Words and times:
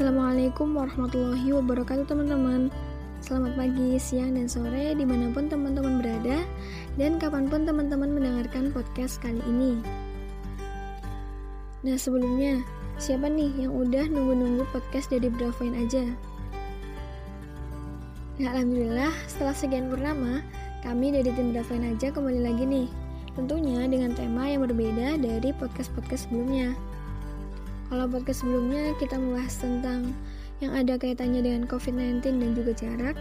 Assalamualaikum 0.00 0.80
warahmatullahi 0.80 1.52
wabarakatuh 1.60 2.08
teman-teman. 2.08 2.72
Selamat 3.20 3.52
pagi, 3.52 4.00
siang, 4.00 4.32
dan 4.32 4.48
sore 4.48 4.96
di 4.96 5.04
mana 5.04 5.28
pun 5.28 5.44
teman-teman 5.44 6.00
berada 6.00 6.40
Dan 6.96 7.20
kapan 7.20 7.52
pun 7.52 7.68
teman-teman 7.68 8.08
mendengarkan 8.08 8.72
podcast 8.72 9.20
kali 9.20 9.44
ini. 9.44 9.76
Nah 11.84 12.00
sebelumnya, 12.00 12.64
siapa 12.96 13.28
nih 13.28 13.68
yang 13.68 13.76
udah 13.76 14.08
nunggu-nunggu 14.08 14.64
podcast 14.72 15.12
dari 15.12 15.28
Bravoin 15.28 15.76
aja? 15.76 16.08
Nah 18.40 18.56
Alhamdulillah, 18.56 19.12
setelah 19.28 19.52
sekian 19.52 19.92
purnama, 19.92 20.40
kami 20.80 21.12
dari 21.12 21.28
tim 21.28 21.52
Bravoin 21.52 21.84
aja 21.84 22.08
kembali 22.08 22.40
lagi 22.40 22.64
nih. 22.64 22.88
Tentunya 23.36 23.84
dengan 23.84 24.16
tema 24.16 24.48
yang 24.48 24.64
berbeda 24.64 25.20
dari 25.20 25.52
podcast-podcast 25.60 26.24
sebelumnya 26.24 26.72
kalau 27.90 28.06
podcast 28.06 28.46
sebelumnya 28.46 28.94
kita 29.02 29.18
membahas 29.18 29.58
tentang 29.58 30.14
yang 30.62 30.70
ada 30.78 30.94
kaitannya 30.94 31.42
dengan 31.42 31.66
COVID-19 31.66 32.22
dan 32.22 32.50
juga 32.54 32.72
jarak, 32.78 33.16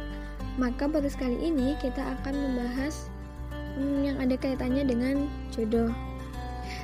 maka 0.62 0.86
podcast 0.86 1.18
kali 1.18 1.42
ini 1.42 1.74
kita 1.82 1.98
akan 1.98 2.38
membahas 2.38 3.10
hmm, 3.74 4.06
yang 4.06 4.18
ada 4.22 4.38
kaitannya 4.38 4.86
dengan 4.86 5.26
jodoh. 5.50 5.90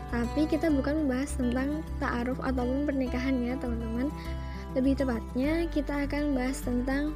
Tapi 0.09 0.49
kita 0.49 0.73
bukan 0.73 1.05
membahas 1.05 1.37
tentang 1.37 1.85
ta'aruf 2.01 2.41
ataupun 2.41 2.89
pernikahan 2.89 3.37
ya 3.45 3.53
teman-teman. 3.61 4.09
Lebih 4.73 4.97
tepatnya 4.97 5.69
kita 5.69 6.09
akan 6.09 6.33
membahas 6.33 6.65
tentang 6.65 7.13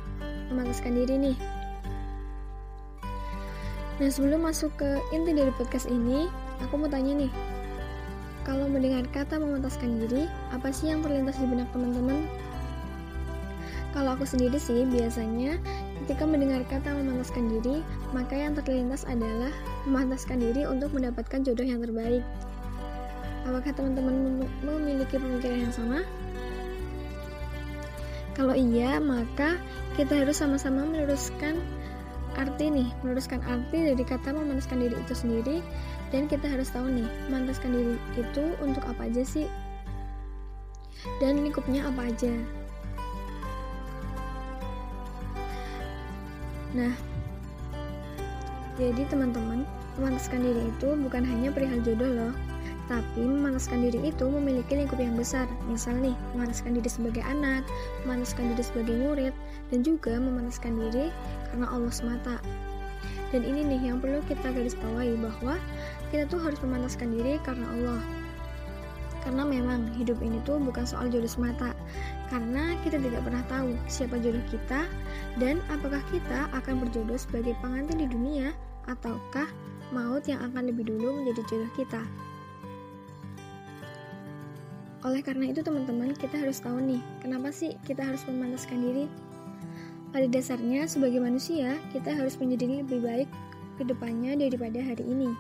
memantaskan 0.54 0.94
diri 0.94 1.34
nih. 1.34 1.38
Nah 4.00 4.09
sebelum 4.14 4.45
masuk 4.45 4.70
ke 4.78 5.02
inti 5.12 5.34
dari 5.34 5.50
podcast 5.58 5.90
ini, 5.90 6.30
aku 6.62 6.78
mau 6.78 6.88
tanya 6.88 7.26
nih, 7.26 7.31
mendengar 8.70 9.04
kata 9.09 9.41
memantaskan 9.41 10.06
diri, 10.06 10.30
apa 10.53 10.70
sih 10.70 10.94
yang 10.94 11.02
terlintas 11.02 11.36
di 11.42 11.45
benak 11.50 11.67
teman-teman? 11.73 12.30
Kalau 13.89 14.14
aku 14.14 14.23
sendiri 14.23 14.62
sih, 14.62 14.86
biasanya 14.86 15.58
ketika 16.06 16.23
mendengar 16.23 16.62
kata 16.70 16.94
memantaskan 16.94 17.50
diri, 17.50 17.81
maka 18.14 18.38
yang 18.38 18.53
terlintas 18.53 19.02
adalah 19.09 19.50
memantaskan 19.90 20.38
diri 20.38 20.70
untuk 20.70 20.94
mendapatkan 20.94 21.42
jodoh 21.42 21.66
yang 21.66 21.81
terbaik. 21.81 22.22
Apakah 23.50 23.73
teman-teman 23.73 24.45
memiliki 24.62 25.17
pemikiran 25.17 25.66
yang 25.66 25.73
sama? 25.73 26.06
Kalau 28.38 28.53
iya, 28.53 29.02
maka 29.02 29.58
kita 29.97 30.22
harus 30.22 30.40
sama-sama 30.40 30.86
meluruskan 30.86 31.59
arti 32.40 32.72
nih, 32.72 32.88
meluruskan 33.04 33.44
arti 33.44 33.92
dari 33.92 34.04
kata 34.08 34.32
memantaskan 34.32 34.80
diri 34.80 34.95
itu 34.95 35.12
sendiri 35.12 35.58
dan 36.16 36.32
kita 36.32 36.48
harus 36.48 36.72
tahu 36.72 36.88
nih, 36.88 37.08
memantaskan 37.28 37.76
diri 37.76 37.96
itu 38.16 38.56
untuk 38.64 38.81
apa 38.88 39.12
aja 39.12 39.28
sih? 39.28 39.46
Dan 41.20 41.44
lingkupnya 41.44 41.84
apa 41.92 42.08
aja? 42.08 42.31
Nah, 46.72 46.94
jadi 48.80 49.03
teman-teman, 49.12 49.68
memantaskan 50.00 50.40
diri 50.40 50.72
itu 50.72 50.96
bukan 50.96 51.28
hanya 51.28 51.52
perihal 51.52 51.84
jodoh 51.84 52.08
loh, 52.08 52.34
tapi 52.90 53.22
memantaskan 53.22 53.86
diri 53.86 54.09
itu 54.09 54.26
memiliki 54.26 54.73
lingkup 54.73 54.98
yang 54.98 55.14
besar. 55.14 55.45
Misal 55.70 56.02
nih, 56.02 56.18
memantaskan 56.34 56.73
diri 56.73 56.90
sebagai 56.90 57.22
anak, 57.22 57.62
memantaskan 58.04 58.52
diri 58.52 58.64
sebagai 58.66 58.98
murid, 58.98 59.34
dan 59.70 59.86
juga 59.86 60.18
memantaskan 60.18 60.73
diri 60.73 61.14
karena 61.54 61.70
Allah 61.70 61.94
semata. 61.94 62.42
Dan 63.30 63.46
ini 63.46 63.62
nih 63.62 63.94
yang 63.94 64.02
perlu 64.02 64.26
kita 64.26 64.50
garis 64.50 64.73
bawahi 64.73 65.14
bahwa 65.22 65.62
kita 66.09 66.26
tuh 66.26 66.42
harus 66.42 66.58
memantaskan 66.66 67.14
diri 67.14 67.38
karena 67.46 67.70
Allah. 67.78 68.02
Karena 69.22 69.46
memang 69.46 69.94
hidup 69.94 70.18
ini 70.26 70.42
tuh 70.42 70.58
bukan 70.58 70.90
soal 70.90 71.14
jodoh 71.14 71.30
semata. 71.30 71.78
Karena 72.34 72.74
kita 72.81 72.98
tidak 72.98 73.22
pernah 73.22 73.46
tahu 73.46 73.78
siapa 73.86 74.18
jodoh 74.18 74.42
kita 74.50 74.90
dan 75.38 75.62
apakah 75.69 76.02
kita 76.09 76.50
akan 76.58 76.81
berjodoh 76.81 77.22
sebagai 77.22 77.53
pengantin 77.62 78.02
di 78.02 78.08
dunia 78.09 78.50
ataukah 78.90 79.46
maut 79.94 80.25
yang 80.25 80.42
akan 80.42 80.74
lebih 80.74 80.90
dulu 80.90 81.22
menjadi 81.22 81.46
jodoh 81.46 81.72
kita. 81.78 82.02
Oleh 85.08 85.24
karena 85.24 85.48
itu 85.48 85.64
teman-teman, 85.64 86.12
kita 86.12 86.36
harus 86.36 86.60
tahu 86.60 86.84
nih, 86.84 87.00
kenapa 87.24 87.56
sih 87.56 87.80
kita 87.88 88.04
harus 88.04 88.20
memantaskan 88.28 88.84
diri? 88.84 89.06
Pada 90.12 90.28
dasarnya, 90.28 90.90
sebagai 90.92 91.24
manusia, 91.24 91.80
kita 91.96 92.12
harus 92.12 92.36
menjadi 92.36 92.84
lebih 92.84 93.00
baik 93.00 93.30
ke 93.80 93.88
depannya 93.88 94.36
daripada 94.36 94.84
hari 94.84 95.08
ini. 95.08 95.32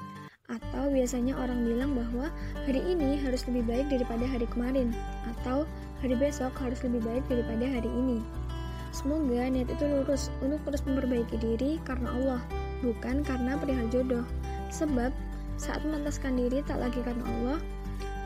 Atau 0.47 0.95
biasanya 0.95 1.35
orang 1.35 1.67
bilang 1.67 1.91
bahwa 1.91 2.31
hari 2.63 2.79
ini 2.87 3.19
harus 3.19 3.43
lebih 3.51 3.67
baik 3.67 3.91
daripada 3.91 4.23
hari 4.23 4.47
kemarin, 4.47 4.95
atau 5.27 5.67
hari 5.99 6.15
besok 6.15 6.55
harus 6.63 6.79
lebih 6.79 7.03
baik 7.03 7.27
daripada 7.27 7.67
hari 7.67 7.91
ini. 7.91 8.23
Semoga 8.95 9.43
niat 9.45 9.69
itu 9.69 9.85
lurus 9.85 10.33
untuk 10.39 10.63
terus 10.65 10.81
memperbaiki 10.87 11.35
diri 11.35 11.77
karena 11.83 12.15
Allah, 12.15 12.41
bukan 12.79 13.27
karena 13.27 13.59
perihal 13.59 13.91
jodoh. 13.91 14.25
Sebab 14.71 15.11
saat 15.59 15.83
memantaskan 15.83 16.39
diri 16.39 16.63
tak 16.63 16.79
lagi 16.79 17.03
karena 17.03 17.21
Allah, 17.27 17.59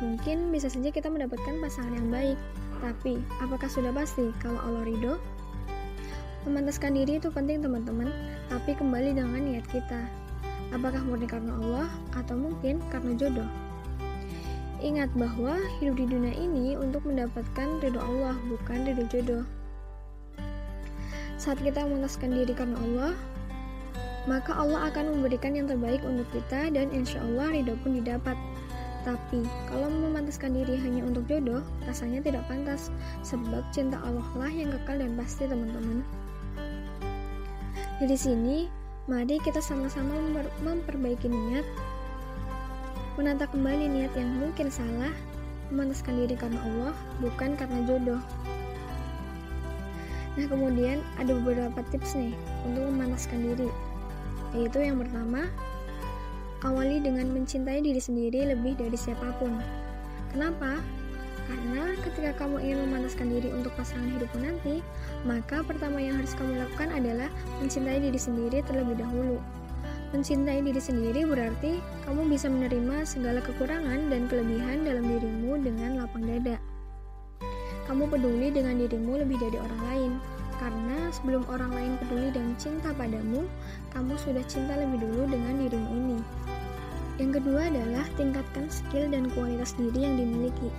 mungkin 0.04 0.52
bisa 0.52 0.68
saja 0.68 0.92
kita 0.92 1.08
mendapatkan 1.08 1.64
pasangan 1.64 1.96
yang 1.96 2.12
baik. 2.12 2.40
Tapi, 2.84 3.24
apakah 3.40 3.72
sudah 3.72 3.96
pasti 3.96 4.36
kalau 4.44 4.60
Allah 4.60 4.84
ridho? 4.84 5.16
Memantaskan 6.44 7.00
diri 7.00 7.24
itu 7.24 7.32
penting 7.32 7.64
teman-teman, 7.64 8.12
tapi 8.52 8.76
kembali 8.76 9.16
dengan 9.16 9.40
niat 9.40 9.64
kita. 9.72 10.04
Apakah 10.76 11.00
murni 11.08 11.24
karena 11.24 11.56
Allah 11.56 11.88
atau 12.20 12.36
mungkin 12.36 12.84
karena 12.92 13.16
jodoh? 13.16 13.48
Ingat 14.84 15.16
bahwa 15.16 15.56
hidup 15.80 15.96
di 15.96 16.06
dunia 16.12 16.36
ini 16.36 16.76
untuk 16.76 17.08
mendapatkan 17.08 17.80
ridho 17.80 18.04
Allah, 18.04 18.36
bukan 18.52 18.84
ridho 18.84 19.08
jodoh. 19.08 19.48
Saat 21.40 21.64
kita 21.64 21.88
memantaskan 21.88 22.36
diri 22.36 22.52
karena 22.52 22.76
Allah, 22.84 23.16
maka 24.28 24.52
Allah 24.56 24.92
akan 24.92 25.20
memberikan 25.20 25.56
yang 25.56 25.72
terbaik 25.72 26.04
untuk 26.04 26.28
kita 26.36 26.68
dan 26.72 26.92
insya 26.92 27.24
Allah 27.24 27.56
ridho 27.56 27.80
pun 27.80 27.96
didapat. 27.96 28.36
Tapi, 29.04 29.44
kalau 29.68 29.92
memantaskan 29.92 30.56
diri 30.56 30.80
hanya 30.80 31.04
untuk 31.04 31.28
jodoh, 31.28 31.60
rasanya 31.84 32.24
tidak 32.24 32.48
pantas, 32.48 32.88
sebab 33.20 33.64
cinta 33.76 34.00
Allah 34.00 34.24
lah 34.40 34.48
yang 34.48 34.72
kekal 34.72 34.96
dan 34.96 35.20
pasti 35.20 35.44
teman-teman. 35.44 36.08
Dari 38.00 38.16
sini, 38.16 38.72
mari 39.12 39.44
kita 39.44 39.60
sama-sama 39.60 40.16
memperbaiki 40.64 41.28
niat, 41.28 41.68
menata 43.20 43.44
kembali 43.52 43.92
niat 43.92 44.16
yang 44.16 44.40
mungkin 44.40 44.72
salah, 44.72 45.12
memantaskan 45.68 46.24
diri 46.24 46.40
karena 46.40 46.64
Allah, 46.64 46.96
bukan 47.20 47.60
karena 47.60 47.84
jodoh. 47.84 48.24
Nah, 50.34 50.48
kemudian 50.50 51.04
ada 51.20 51.36
beberapa 51.44 51.84
tips 51.92 52.16
nih 52.18 52.34
untuk 52.66 52.90
memanaskan 52.90 53.52
diri. 53.52 53.70
Yaitu 54.56 54.82
yang 54.82 54.98
pertama, 54.98 55.46
awali 56.64 57.04
dengan 57.04 57.28
mencintai 57.32 57.84
diri 57.84 58.00
sendiri 58.00 58.56
lebih 58.56 58.80
dari 58.80 58.96
siapa 58.96 59.36
pun. 59.40 59.52
Kenapa? 60.32 60.80
Karena 61.44 61.92
ketika 62.08 62.32
kamu 62.44 62.64
ingin 62.64 62.88
memanaskan 62.88 63.28
diri 63.28 63.52
untuk 63.52 63.76
pasangan 63.76 64.08
hidupmu 64.16 64.40
nanti, 64.48 64.80
maka 65.28 65.60
pertama 65.60 66.00
yang 66.00 66.16
harus 66.16 66.32
kamu 66.40 66.56
lakukan 66.56 66.90
adalah 66.96 67.28
mencintai 67.60 68.00
diri 68.00 68.16
sendiri 68.16 68.64
terlebih 68.64 68.96
dahulu. 68.96 69.44
Mencintai 70.16 70.64
diri 70.64 70.80
sendiri 70.80 71.28
berarti 71.28 71.84
kamu 72.08 72.32
bisa 72.32 72.48
menerima 72.48 73.04
segala 73.04 73.44
kekurangan 73.44 74.08
dan 74.08 74.30
kelebihan 74.32 74.88
dalam 74.88 75.04
dirimu 75.04 75.60
dengan 75.60 76.00
lapang 76.00 76.24
dada. 76.24 76.62
Kamu 77.92 78.08
peduli 78.08 78.48
dengan 78.48 78.80
dirimu 78.80 79.20
lebih 79.20 79.36
dari 79.44 79.60
orang 79.60 79.82
lain, 79.92 80.12
karena 80.64 81.12
sebelum 81.12 81.44
orang 81.52 81.76
lain 81.76 81.94
peduli 82.00 82.32
dan 82.32 82.56
cinta 82.56 82.96
padamu, 82.96 83.44
kamu 83.92 84.16
sudah 84.16 84.46
cinta 84.48 84.80
lebih 84.80 85.04
dulu 85.04 85.28
dengan 85.28 85.60
dirimu 85.60 85.90
ini. 85.92 86.20
Yang 87.22 87.42
kedua 87.42 87.70
adalah 87.70 88.06
tingkatkan 88.18 88.66
skill 88.74 89.06
dan 89.14 89.30
kualitas 89.38 89.78
diri 89.78 90.02
yang 90.02 90.18
dimiliki. 90.18 90.74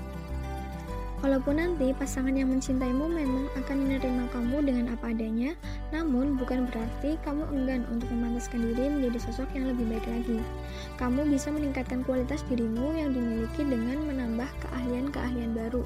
Walaupun 1.24 1.56
nanti 1.56 1.96
pasangan 1.96 2.36
yang 2.36 2.52
mencintaimu 2.52 3.08
memang 3.08 3.48
akan 3.56 3.76
menerima 3.80 4.28
kamu 4.28 4.60
dengan 4.60 4.92
apa 4.92 5.08
adanya, 5.08 5.56
namun 5.88 6.36
bukan 6.36 6.68
berarti 6.68 7.16
kamu 7.24 7.48
enggan 7.48 7.88
untuk 7.88 8.12
memantaskan 8.12 8.60
diri 8.60 8.92
menjadi 8.92 9.24
sosok 9.24 9.48
yang 9.56 9.72
lebih 9.72 9.88
baik 9.88 10.04
lagi. 10.04 10.36
Kamu 11.00 11.24
bisa 11.24 11.48
meningkatkan 11.48 12.04
kualitas 12.04 12.44
dirimu 12.52 12.92
yang 12.92 13.16
dimiliki 13.16 13.64
dengan 13.64 14.04
menambah 14.04 14.50
keahlian-keahlian 14.68 15.56
baru. 15.56 15.80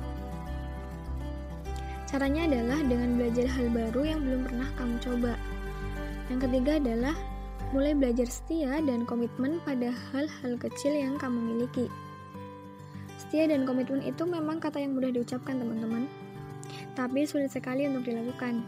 Caranya 2.10 2.50
adalah 2.50 2.82
dengan 2.88 3.14
belajar 3.14 3.46
hal 3.46 3.70
baru 3.70 4.02
yang 4.10 4.20
belum 4.26 4.42
pernah 4.42 4.68
kamu 4.74 4.96
coba. 4.98 5.32
Yang 6.34 6.40
ketiga 6.50 6.72
adalah 6.82 7.14
mulai 7.70 7.92
belajar 7.92 8.24
setia 8.24 8.80
dan 8.80 9.04
komitmen 9.04 9.60
pada 9.64 9.92
hal-hal 10.10 10.56
kecil 10.56 10.96
yang 10.96 11.20
kamu 11.20 11.36
miliki. 11.36 11.92
Setia 13.20 13.44
dan 13.50 13.68
komitmen 13.68 14.00
itu 14.00 14.24
memang 14.24 14.56
kata 14.56 14.80
yang 14.80 14.96
mudah 14.96 15.12
diucapkan 15.12 15.60
teman-teman, 15.60 16.08
tapi 16.96 17.28
sulit 17.28 17.52
sekali 17.52 17.84
untuk 17.84 18.08
dilakukan. 18.08 18.64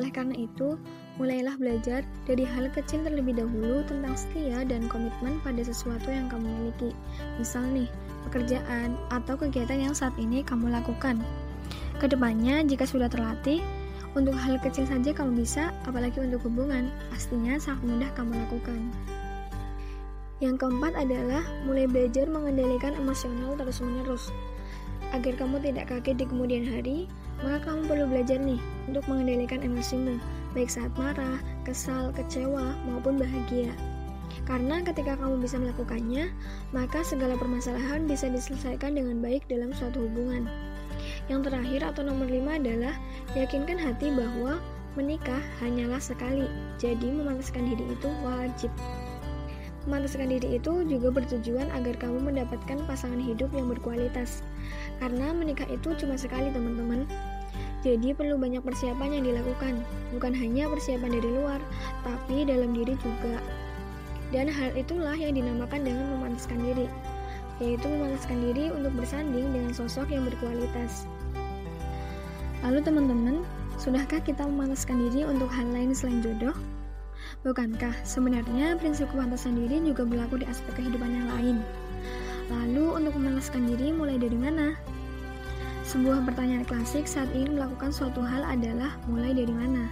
Oleh 0.00 0.08
karena 0.08 0.32
itu, 0.32 0.80
mulailah 1.20 1.60
belajar 1.60 2.00
dari 2.24 2.48
hal 2.48 2.72
kecil 2.72 3.04
terlebih 3.04 3.36
dahulu 3.36 3.84
tentang 3.84 4.16
setia 4.16 4.64
dan 4.64 4.88
komitmen 4.88 5.36
pada 5.44 5.60
sesuatu 5.60 6.08
yang 6.08 6.32
kamu 6.32 6.48
miliki. 6.48 6.96
Misal 7.36 7.68
nih, 7.68 7.88
pekerjaan 8.30 8.96
atau 9.12 9.36
kegiatan 9.36 9.76
yang 9.76 9.92
saat 9.92 10.16
ini 10.16 10.40
kamu 10.40 10.72
lakukan. 10.72 11.20
Ke 12.00 12.08
depannya, 12.08 12.64
jika 12.64 12.88
sudah 12.88 13.12
terlatih, 13.12 13.60
untuk 14.12 14.36
hal 14.36 14.60
kecil 14.60 14.84
saja 14.84 15.10
kamu 15.16 15.40
bisa, 15.40 15.72
apalagi 15.88 16.20
untuk 16.20 16.44
hubungan, 16.44 16.92
pastinya 17.08 17.56
sangat 17.56 17.80
mudah 17.88 18.10
kamu 18.12 18.36
lakukan. 18.44 18.80
Yang 20.42 20.66
keempat 20.66 20.92
adalah 20.98 21.40
mulai 21.64 21.86
belajar 21.86 22.26
mengendalikan 22.26 22.92
emosional 22.98 23.54
terus-menerus. 23.54 24.28
Agar 25.14 25.38
kamu 25.38 25.62
tidak 25.62 25.88
kaget 25.88 26.24
di 26.24 26.26
kemudian 26.26 26.64
hari, 26.66 27.06
maka 27.40 27.70
kamu 27.70 27.88
perlu 27.88 28.04
belajar 28.10 28.42
nih 28.42 28.58
untuk 28.90 29.06
mengendalikan 29.06 29.62
emosimu, 29.62 30.18
baik 30.52 30.68
saat 30.68 30.90
marah, 30.98 31.38
kesal, 31.62 32.10
kecewa, 32.12 32.74
maupun 32.90 33.16
bahagia. 33.16 33.72
Karena 34.42 34.82
ketika 34.82 35.14
kamu 35.14 35.38
bisa 35.40 35.56
melakukannya, 35.62 36.32
maka 36.74 37.06
segala 37.06 37.38
permasalahan 37.38 38.04
bisa 38.10 38.26
diselesaikan 38.26 38.98
dengan 38.98 39.22
baik 39.22 39.46
dalam 39.46 39.70
suatu 39.70 40.04
hubungan. 40.04 40.50
Yang 41.30 41.50
terakhir 41.50 41.80
atau 41.94 42.02
nomor 42.02 42.26
lima 42.26 42.58
adalah 42.58 42.94
yakinkan 43.38 43.78
hati 43.78 44.10
bahwa 44.10 44.58
menikah 44.98 45.40
hanyalah 45.62 46.02
sekali, 46.02 46.50
jadi 46.76 47.08
memantaskan 47.08 47.64
diri 47.70 47.84
itu 47.94 48.08
wajib. 48.26 48.72
Memantaskan 49.86 50.30
diri 50.30 50.62
itu 50.62 50.86
juga 50.86 51.10
bertujuan 51.10 51.66
agar 51.74 51.98
kamu 51.98 52.22
mendapatkan 52.22 52.78
pasangan 52.86 53.18
hidup 53.18 53.50
yang 53.50 53.66
berkualitas. 53.66 54.46
Karena 55.02 55.34
menikah 55.34 55.66
itu 55.66 55.94
cuma 55.98 56.14
sekali, 56.14 56.54
teman-teman. 56.54 57.02
Jadi 57.82 58.14
perlu 58.14 58.38
banyak 58.38 58.62
persiapan 58.62 59.18
yang 59.18 59.24
dilakukan, 59.26 59.82
bukan 60.14 60.30
hanya 60.38 60.70
persiapan 60.70 61.18
dari 61.18 61.30
luar, 61.34 61.58
tapi 62.06 62.46
dalam 62.46 62.70
diri 62.70 62.94
juga. 63.02 63.42
Dan 64.30 64.46
hal 64.46 64.70
itulah 64.78 65.18
yang 65.18 65.34
dinamakan 65.34 65.82
dengan 65.82 66.14
memantaskan 66.14 66.62
diri 66.62 66.86
yaitu 67.62 67.86
memanaskan 67.86 68.42
diri 68.42 68.74
untuk 68.74 68.90
bersanding 68.98 69.54
dengan 69.54 69.70
sosok 69.70 70.10
yang 70.10 70.26
berkualitas. 70.26 71.06
Lalu 72.66 72.82
teman-teman, 72.82 73.46
sudahkah 73.78 74.18
kita 74.18 74.42
memanaskan 74.42 74.98
diri 75.08 75.22
untuk 75.22 75.46
hal 75.54 75.70
lain 75.70 75.94
selain 75.94 76.18
jodoh? 76.18 76.54
Bukankah 77.46 77.94
sebenarnya 78.02 78.74
prinsip 78.78 79.06
kepantasan 79.14 79.54
diri 79.58 79.78
juga 79.82 80.02
berlaku 80.02 80.42
di 80.42 80.46
aspek 80.50 80.82
kehidupan 80.82 81.10
yang 81.10 81.28
lain? 81.38 81.56
Lalu 82.50 83.02
untuk 83.02 83.14
memanaskan 83.14 83.70
diri 83.70 83.94
mulai 83.94 84.18
dari 84.18 84.34
mana? 84.34 84.74
Sebuah 85.86 86.22
pertanyaan 86.26 86.62
klasik 86.66 87.10
saat 87.10 87.26
ingin 87.34 87.58
melakukan 87.58 87.90
suatu 87.90 88.22
hal 88.22 88.46
adalah 88.46 88.94
mulai 89.10 89.34
dari 89.34 89.50
mana? 89.50 89.90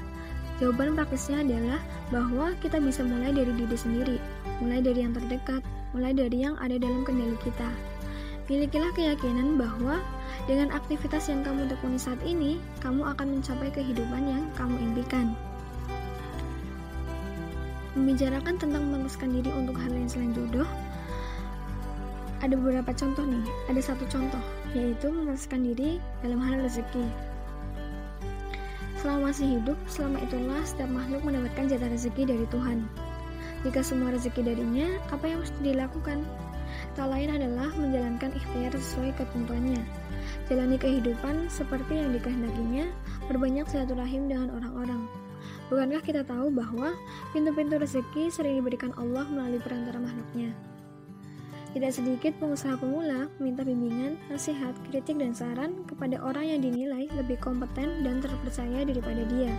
Jawaban 0.63 0.95
praktisnya 0.95 1.43
adalah 1.43 1.81
bahwa 2.13 2.53
kita 2.61 2.79
bisa 2.79 3.01
mulai 3.01 3.33
dari 3.33 3.51
diri 3.57 3.75
sendiri, 3.75 4.17
mulai 4.61 4.85
dari 4.85 5.03
yang 5.03 5.17
terdekat, 5.17 5.65
mulai 5.91 6.15
dari 6.15 6.43
yang 6.47 6.55
ada 6.59 6.79
dalam 6.79 7.03
kendali 7.03 7.37
kita. 7.43 7.71
Milikilah 8.51 8.91
keyakinan 8.99 9.55
bahwa 9.55 10.03
dengan 10.51 10.75
aktivitas 10.75 11.31
yang 11.31 11.47
kamu 11.47 11.71
tekuni 11.71 11.99
saat 11.99 12.19
ini, 12.27 12.59
kamu 12.83 13.07
akan 13.15 13.39
mencapai 13.39 13.71
kehidupan 13.71 14.27
yang 14.27 14.43
kamu 14.59 14.75
impikan. 14.91 15.39
Membicarakan 17.95 18.59
tentang 18.59 18.83
memantaskan 18.91 19.31
diri 19.35 19.51
untuk 19.55 19.79
hal 19.79 19.95
yang 19.95 20.11
selain 20.11 20.35
jodoh, 20.35 20.67
ada 22.41 22.57
beberapa 22.57 22.91
contoh 22.97 23.23
nih. 23.23 23.45
Ada 23.69 23.93
satu 23.93 24.05
contoh, 24.09 24.43
yaitu 24.73 25.13
memantaskan 25.13 25.61
diri 25.61 26.01
dalam 26.25 26.41
hal 26.41 26.65
rezeki. 26.65 27.05
Selama 29.01 29.33
masih 29.33 29.61
hidup, 29.61 29.79
selama 29.89 30.21
itulah 30.25 30.61
setiap 30.65 30.91
makhluk 30.93 31.23
mendapatkan 31.25 31.71
jatah 31.71 31.89
rezeki 31.89 32.23
dari 32.35 32.47
Tuhan. 32.49 33.10
Jika 33.61 33.85
semua 33.85 34.17
rezeki 34.17 34.41
darinya, 34.41 34.89
apa 35.12 35.29
yang 35.29 35.45
mesti 35.45 35.61
dilakukan? 35.61 36.25
Tak 36.97 37.07
lain 37.12 37.29
adalah 37.35 37.69
menjalankan 37.77 38.33
ikhtiar 38.33 38.73
sesuai 38.73 39.12
ketentuannya. 39.21 39.83
Jalani 40.49 40.81
kehidupan 40.81 41.53
seperti 41.53 42.01
yang 42.01 42.17
dikehendakinya, 42.17 42.89
berbanyak 43.29 43.67
silaturahim 43.69 44.31
dengan 44.31 44.49
orang-orang. 44.57 45.05
Bukankah 45.71 46.03
kita 46.03 46.23
tahu 46.27 46.51
bahwa 46.51 46.99
pintu-pintu 47.31 47.79
rezeki 47.79 48.33
sering 48.33 48.59
diberikan 48.59 48.91
Allah 48.99 49.23
melalui 49.29 49.62
perantara 49.62 50.03
makhluknya? 50.03 50.51
Tidak 51.71 51.93
sedikit 51.95 52.35
pengusaha 52.43 52.75
pemula 52.83 53.31
minta 53.39 53.62
bimbingan, 53.62 54.19
nasihat, 54.27 54.75
kritik, 54.91 55.23
dan 55.23 55.31
saran 55.31 55.87
kepada 55.87 56.19
orang 56.19 56.51
yang 56.51 56.61
dinilai 56.67 57.07
lebih 57.15 57.39
kompeten 57.39 58.03
dan 58.03 58.19
terpercaya 58.19 58.83
daripada 58.83 59.23
dia. 59.31 59.55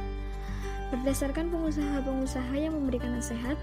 Berdasarkan 0.92 1.48
pengusaha-pengusaha 1.56 2.52
yang 2.60 2.76
memberikan 2.76 3.16
nasihat, 3.16 3.56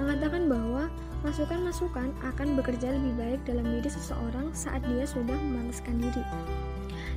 mengatakan 0.00 0.48
bahwa 0.48 0.88
masukan-masukan 1.20 2.08
akan 2.24 2.48
bekerja 2.56 2.96
lebih 2.96 3.12
baik 3.20 3.40
dalam 3.44 3.68
diri 3.68 3.90
seseorang 3.92 4.48
saat 4.56 4.80
dia 4.88 5.04
sudah 5.04 5.36
memanaskan 5.36 6.00
diri. 6.00 6.24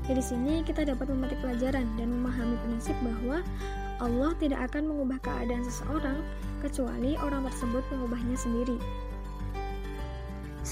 Dari 0.03 0.19
sini 0.19 0.67
kita 0.67 0.83
dapat 0.83 1.07
memetik 1.07 1.39
pelajaran 1.39 1.87
dan 1.95 2.11
memahami 2.11 2.59
prinsip 2.67 2.95
bahwa 2.99 3.39
Allah 4.03 4.35
tidak 4.35 4.67
akan 4.67 4.91
mengubah 4.91 5.15
keadaan 5.23 5.63
seseorang 5.63 6.19
kecuali 6.59 7.15
orang 7.23 7.47
tersebut 7.47 7.87
mengubahnya 7.87 8.35
sendiri. 8.35 8.75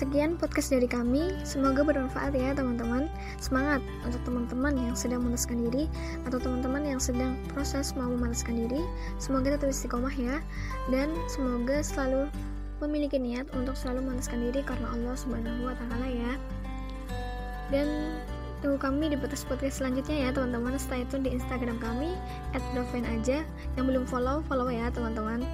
Sekian 0.02 0.34
podcast 0.34 0.74
dari 0.74 0.90
kami, 0.90 1.30
semoga 1.46 1.86
bermanfaat 1.86 2.34
ya 2.34 2.58
teman-teman. 2.58 3.06
Semangat 3.38 3.86
untuk 4.02 4.18
teman-teman 4.26 4.74
yang 4.74 4.98
sedang 4.98 5.22
memanaskan 5.22 5.70
diri 5.70 5.86
atau 6.26 6.42
teman-teman 6.42 6.82
yang 6.82 6.98
sedang 6.98 7.38
proses 7.54 7.94
mau 7.94 8.10
memanaskan 8.10 8.66
diri. 8.66 8.82
Semoga 9.22 9.54
tetap 9.54 9.70
istiqomah 9.70 10.10
ya, 10.18 10.42
dan 10.90 11.14
semoga 11.30 11.86
selalu 11.86 12.34
memiliki 12.82 13.22
niat 13.22 13.46
untuk 13.54 13.78
selalu 13.78 14.10
memanaskan 14.10 14.42
diri 14.42 14.66
karena 14.66 14.90
Allah 14.90 15.14
Subhanahu 15.14 15.70
wa 15.70 15.78
taala 15.78 16.08
ya. 16.10 16.34
Dan 17.70 18.18
tunggu 18.66 18.82
kami 18.82 19.14
di 19.14 19.22
podcast-podcast 19.22 19.86
selanjutnya 19.86 20.18
ya 20.18 20.30
teman-teman. 20.34 20.82
Setelah 20.82 21.06
itu 21.06 21.16
di 21.22 21.30
Instagram 21.38 21.78
kami 21.78 22.18
@doven 22.74 23.06
aja. 23.06 23.46
Yang 23.78 23.86
belum 23.86 24.10
follow, 24.10 24.42
follow 24.50 24.66
ya 24.66 24.90
teman-teman. 24.90 25.46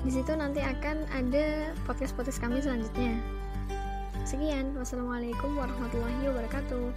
Di 0.00 0.10
situ 0.16 0.32
nanti 0.32 0.64
akan 0.64 1.04
ada 1.12 1.76
podcast-podcast 1.84 2.40
kami 2.40 2.64
selanjutnya. 2.64 3.20
Sekian, 4.24 4.72
wassalamualaikum 4.76 5.56
warahmatullahi 5.56 6.24
wabarakatuh. 6.24 6.88